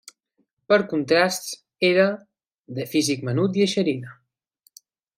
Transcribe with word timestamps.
Per 0.71 0.79
contrasts, 0.93 1.53
era, 1.91 2.07
de 2.81 2.89
físic 2.97 3.25
menut 3.31 3.63
i 3.63 3.67
eixerida. 3.71 4.21